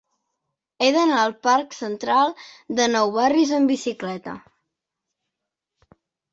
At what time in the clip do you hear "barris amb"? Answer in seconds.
3.21-3.75